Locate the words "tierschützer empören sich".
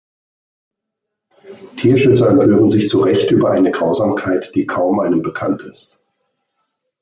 1.77-2.89